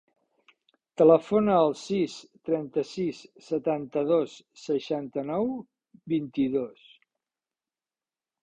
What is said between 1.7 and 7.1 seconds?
sis, trenta-sis, setanta-dos, seixanta-nou, vint-i-dos.